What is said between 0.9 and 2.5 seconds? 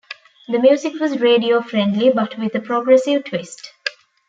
was radio-friendly, but